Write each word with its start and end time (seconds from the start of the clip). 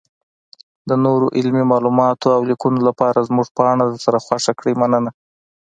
-دنورو 0.85 1.27
علمي 1.37 1.63
معلوماتو 1.71 2.35
اولیکنو 2.37 2.79
لپاره 2.87 3.25
زمونږ 3.27 3.47
پاڼه 3.57 3.83
درسره 3.91 4.17
خوښه 4.25 4.53
کړئ 4.59 4.73
مننه. 4.81 5.11